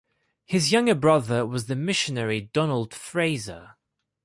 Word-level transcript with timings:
His 0.47 0.71
younger 0.71 0.95
brother 0.95 1.45
was 1.45 1.67
the 1.67 1.75
missionary 1.75 2.41
Donald 2.41 2.91
Fraser. 2.91 3.75